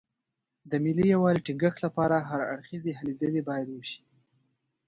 [0.69, 4.01] د ملي یووالي ټینګښت لپاره هر اړخیزې هلې ځلې باید وشي.